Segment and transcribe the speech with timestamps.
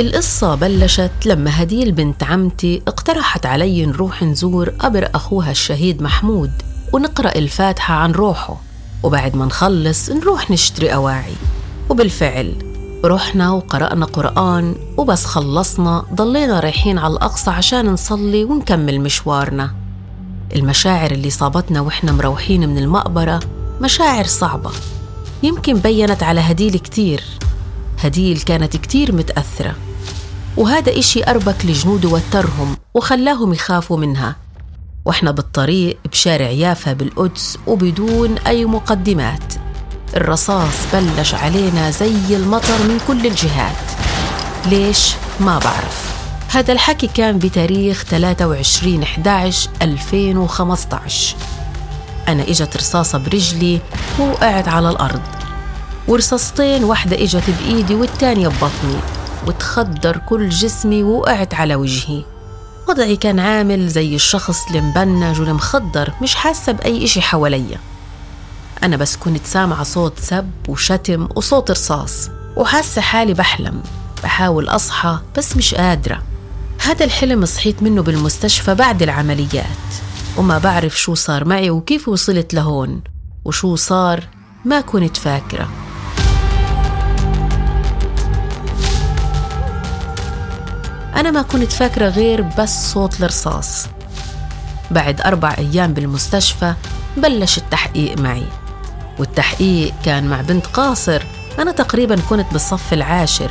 [0.00, 6.50] القصة بلشت لما هديل بنت عمتي اقترحت علي نروح نزور قبر أخوها الشهيد محمود
[6.92, 8.60] ونقرأ الفاتحة عن روحه
[9.02, 11.32] وبعد ما نخلص نروح نشتري أواعي.
[11.90, 12.54] وبالفعل
[13.04, 19.74] رحنا وقرأنا قرآن وبس خلصنا ضلينا رايحين على الأقصى عشان نصلي ونكمل مشوارنا.
[20.56, 23.40] المشاعر اللي صابتنا وإحنا مروحين من المقبرة
[23.80, 24.70] مشاعر صعبة.
[25.42, 27.24] يمكن بينت على هديل كتير.
[27.98, 29.74] هديل كانت كتير متأثرة.
[30.56, 34.36] وهذا إشي أربك لجنود وترهم وخلاهم يخافوا منها.
[35.04, 39.54] وإحنا بالطريق بشارع يافا بالقدس وبدون أي مقدمات.
[40.16, 43.76] الرصاص بلش علينا زي المطر من كل الجهات.
[44.66, 46.20] ليش؟ ما بعرف.
[46.48, 51.36] هذا الحكي كان بتاريخ 23 11 2015
[52.28, 53.80] أنا إجت رصاصة برجلي
[54.20, 55.22] ووقعت على الأرض.
[56.08, 59.19] ورصاصتين واحدة إجت بإيدي والتانية ببطني.
[59.46, 62.24] وتخدر كل جسمي ووقعت على وجهي.
[62.88, 67.78] وضعي كان عامل زي الشخص المبنج والمخدر مش حاسة بأي إشي حواليا.
[68.82, 73.82] أنا بس كنت سامعة صوت سب وشتم وصوت رصاص وحاسة حالي بحلم.
[74.22, 76.22] بحاول أصحى بس مش قادرة.
[76.82, 79.66] هذا الحلم صحيت منه بالمستشفى بعد العمليات.
[80.36, 83.00] وما بعرف شو صار معي وكيف وصلت لهون
[83.44, 84.28] وشو صار
[84.64, 85.68] ما كنت فاكرة.
[91.16, 93.86] أنا ما كنت فاكرة غير بس صوت الرصاص.
[94.90, 96.74] بعد أربع أيام بالمستشفى
[97.16, 98.46] بلش التحقيق معي.
[99.18, 101.22] والتحقيق كان مع بنت قاصر.
[101.58, 103.50] أنا تقريبا كنت بالصف العاشر.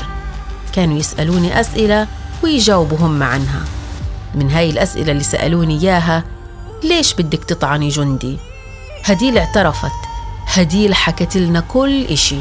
[0.74, 2.08] كانوا يسألوني أسئلة
[2.44, 3.62] ويجاوبوا هم عنها
[4.36, 6.24] من هاي الأسئلة اللي سألوني إياها
[6.84, 8.38] ليش بدك تطعني جندي؟
[9.06, 9.92] هديل اعترفت.
[10.48, 12.40] هديل حكت لنا كل إشي.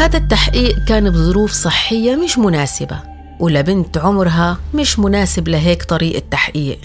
[0.00, 3.00] هذا التحقيق كان بظروف صحية مش مناسبة
[3.40, 6.78] ولبنت عمرها مش مناسب لهيك طريقة تحقيق.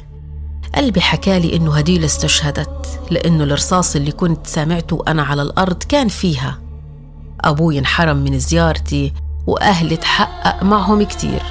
[0.76, 6.60] قلبي حكالي إنه هديل استشهدت لأنه الرصاص اللي كنت سامعته أنا على الأرض كان فيها.
[7.42, 9.14] أبوي انحرم من زيارتي
[9.48, 11.42] وأهلي تحقق معهم كتير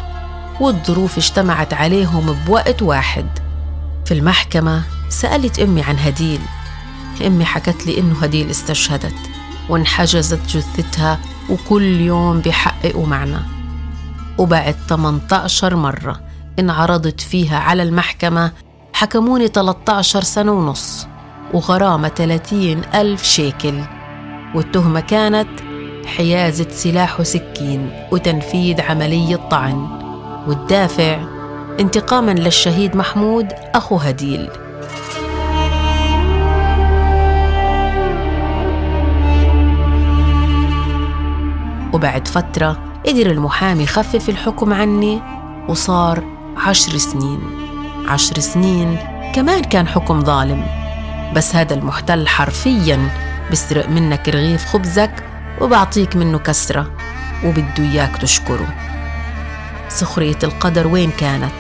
[0.60, 3.26] والظروف اجتمعت عليهم بوقت واحد.
[4.04, 6.40] في المحكمة سألت أمي عن هديل.
[7.26, 9.14] أمي حكت لي إنه هديل استشهدت
[9.68, 11.18] وانحجزت جثتها
[11.50, 13.42] وكل يوم بيحققوا معنا.
[14.38, 16.20] وبعد 18 مرة
[16.58, 18.52] انعرضت فيها على المحكمة
[18.92, 21.06] حكموني 13 سنة ونص
[21.54, 23.80] وغرامة 30 ألف شيكل.
[24.54, 25.48] والتهمة كانت
[26.06, 29.86] حيازة سلاح وسكين وتنفيذ عملية طعن.
[30.46, 31.18] والدافع
[31.80, 34.50] انتقاما للشهيد محمود أخو هديل.
[41.94, 45.22] وبعد فترة قدر المحامي يخفف الحكم عني
[45.68, 46.24] وصار
[46.56, 47.40] عشر سنين.
[48.08, 48.98] عشر سنين
[49.34, 50.66] كمان كان حكم ظالم.
[51.36, 53.08] بس هذا المحتل حرفيا
[53.50, 55.24] بيسرق منك رغيف خبزك
[55.60, 56.90] وبعطيك منه كسرة
[57.44, 58.74] وبده إياك تشكره.
[59.88, 61.52] سخرية القدر وين كانت؟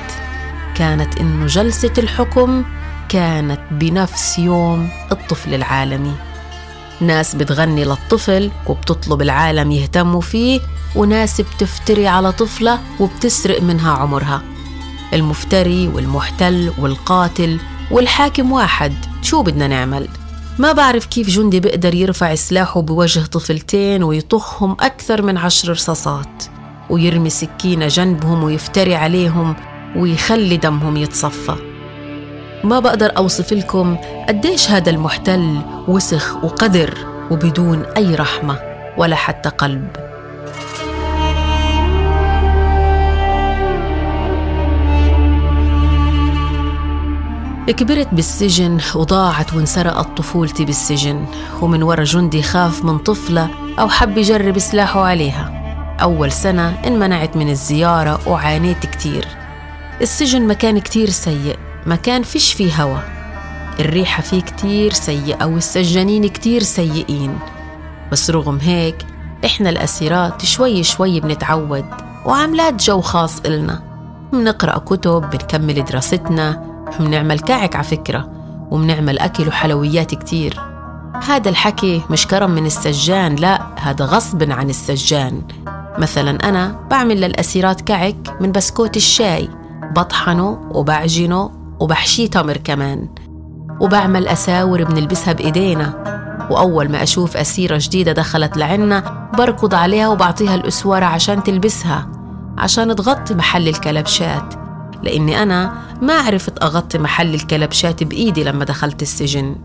[0.74, 2.64] كانت إنه جلسة الحكم
[3.08, 6.14] كانت بنفس يوم الطفل العالمي.
[7.00, 10.60] ناس بتغني للطفل وبتطلب العالم يهتموا فيه
[10.96, 14.42] وناس بتفتري على طفلة وبتسرق منها عمرها
[15.12, 17.60] المفتري والمحتل والقاتل
[17.90, 20.08] والحاكم واحد شو بدنا نعمل؟
[20.58, 26.44] ما بعرف كيف جندي بيقدر يرفع سلاحه بوجه طفلتين ويطخهم أكثر من عشر رصاصات
[26.90, 29.56] ويرمي سكينة جنبهم ويفتري عليهم
[29.96, 31.56] ويخلي دمهم يتصفى
[32.64, 33.96] ما بقدر أوصف لكم
[34.28, 35.58] قديش هذا المحتل
[35.88, 36.94] وسخ وقذر
[37.30, 38.58] وبدون أي رحمة
[38.96, 39.88] ولا حتى قلب.
[47.66, 51.26] كبرت بالسجن وضاعت وانسرقت طفولتي بالسجن
[51.62, 53.48] ومن ورا جندي خاف من طفلة
[53.78, 55.64] أو حب يجرب سلاحه عليها.
[56.02, 59.26] أول سنة انمنعت من الزيارة وعانيت كتير.
[60.00, 61.56] السجن مكان كتير سيء
[61.86, 62.98] مكان فيش فيه هوا.
[63.80, 67.38] الريحة فيه كتير سيئة والسجانين كتير سيئين.
[68.12, 68.96] بس رغم هيك
[69.44, 71.84] إحنا الأسيرات شوي شوي بنتعود
[72.26, 73.82] وعاملات جو خاص إلنا.
[74.32, 78.30] بنقرأ كتب بنكمل دراستنا بنعمل كعك على فكرة
[78.70, 80.60] وبنعمل أكل وحلويات كتير.
[81.28, 85.42] هذا الحكي مش كرم من السجان لا هذا غصب عن السجان.
[85.98, 89.48] مثلا أنا بعمل للأسيرات كعك من بسكوت الشاي.
[89.96, 93.08] بطحنه وبعجنه وبحشيه تمر كمان.
[93.80, 96.14] وبعمل أساور بنلبسها بإيدينا.
[96.50, 102.10] وأول ما أشوف أسيرة جديدة دخلت لعنا بركض عليها وبعطيها الأسوارة عشان تلبسها
[102.58, 104.54] عشان تغطي محل الكلبشات.
[105.02, 105.72] لأني أنا
[106.02, 109.56] ما عرفت أغطي محل الكلبشات بإيدي لما دخلت السجن.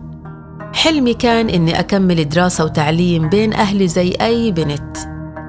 [0.74, 4.96] حلمي كان إني أكمل دراسة وتعليم بين أهلي زي أي بنت.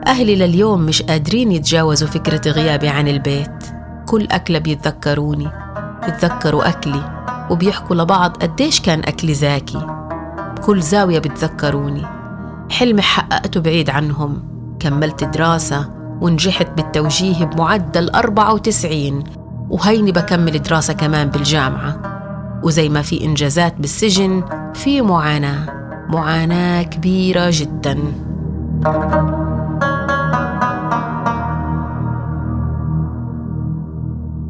[0.08, 3.64] أهلي لليوم مش قادرين يتجاوزوا فكرة غيابي عن البيت.
[4.08, 5.61] كل أكلة بيتذكروني.
[6.06, 9.88] بيتذكروا أكلي وبيحكوا لبعض قديش كان أكلي زاكي.
[10.58, 12.06] بكل زاوية بتذكروني.
[12.72, 14.44] حلمي حققته بعيد عنهم.
[14.80, 15.90] كملت دراسة
[16.22, 19.24] ونجحت بالتوجيه بمعدل 94
[19.70, 22.02] وهيني بكمل دراسة كمان بالجامعة.
[22.64, 24.44] وزي ما في إنجازات بالسجن
[24.74, 25.82] في معاناة.
[26.10, 27.98] معاناة كبيرة جداً.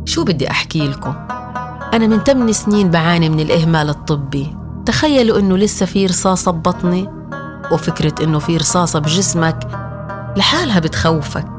[0.06, 1.14] شو بدي أحكي لكم؟
[1.94, 4.56] أنا من 8 سنين بعاني من الإهمال الطبي.
[4.86, 7.10] تخيلوا إنه لسه في رصاصة ببطني.
[7.72, 9.68] وفكرة إنه في رصاصة بجسمك.
[10.38, 11.52] لحالها بتخوفك.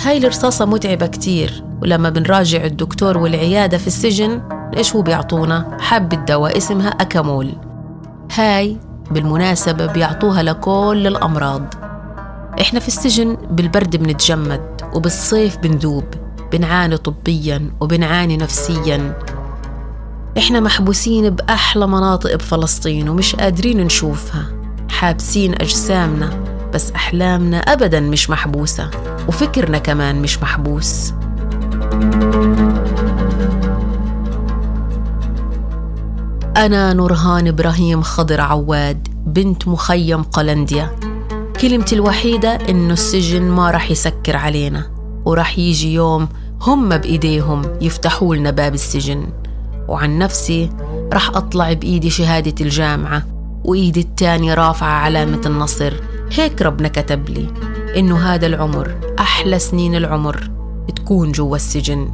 [0.00, 1.64] هاي الرصاصة متعبة كتير.
[1.82, 4.42] ولما بنراجع الدكتور والعيادة في السجن
[4.76, 7.52] إيش هو بيعطونا؟ حبة دواء اسمها أكامول.
[8.34, 8.76] هاي
[9.10, 11.74] بالمناسبة بيعطوها لكل الأمراض.
[12.60, 14.60] إحنا في السجن بالبرد بنتجمد
[14.94, 16.04] وبالصيف بندوب.
[16.52, 19.14] بنعاني طبيا وبنعاني نفسيا.
[20.38, 24.46] إحنا محبوسين بأحلى مناطق بفلسطين ومش قادرين نشوفها.
[24.90, 26.44] حابسين أجسامنا
[26.74, 28.90] بس أحلامنا أبدا مش محبوسة
[29.28, 31.12] وفكرنا كمان مش محبوس.
[36.56, 40.96] أنا نورهان إبراهيم خضر عواد بنت مخيم قلنديا.
[41.60, 44.90] كلمتي الوحيدة إنه السجن ما رح يسكر علينا
[45.24, 46.28] ورح يجي يوم
[46.62, 49.26] هم بإيديهم يفتحوا لنا باب السجن.
[49.92, 50.70] وعن نفسي
[51.12, 53.22] رح أطلع بإيدي شهادة الجامعة
[53.64, 55.94] وإيدي التانية رافعة علامة النصر.
[56.32, 57.46] هيك ربنا كتب لي
[57.96, 60.50] إنه هذا العمر أحلى سنين العمر
[60.96, 62.10] تكون جوا السجن.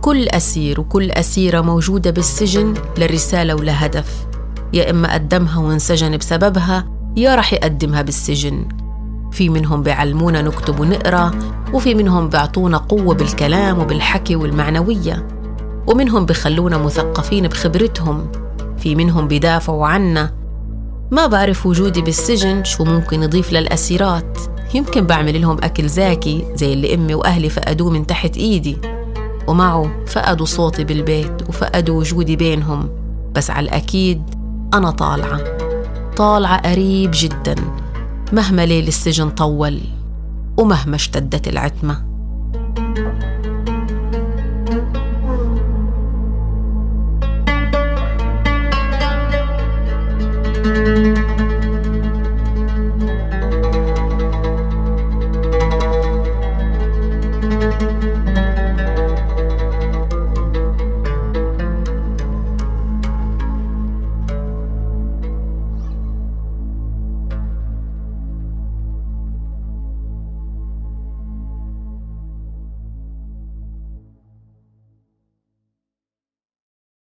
[0.00, 4.26] كل أسير وكل أسيرة موجودة بالسجن لرسالة ولهدف
[4.72, 8.68] يا إما قدمها وانسجن بسببها يا رح يقدمها بالسجن.
[9.32, 11.30] في منهم بيعلمونا نكتب ونقرأ
[11.72, 15.28] وفي منهم بيعطونا قوة بالكلام وبالحكي والمعنوية.
[15.86, 18.32] ومنهم بخلونا مثقفين بخبرتهم.
[18.78, 20.34] في منهم بيدافعوا عنا.
[21.10, 24.38] ما بعرف وجودي بالسجن شو ممكن يضيف للأسيرات.
[24.74, 28.78] يمكن بعمل لهم أكل زاكي زي اللي أمي وأهلي فقدوه من تحت إيدي.
[29.48, 32.88] ومعه فقدوا صوتي بالبيت وفقدوا وجودي بينهم.
[33.32, 34.22] بس على الأكيد
[34.74, 35.53] أنا طالعة.
[36.16, 37.54] طالعة قريب جدا
[38.32, 39.80] مهما ليل السجن طول
[40.58, 42.14] ومهما اشتدت العتمة.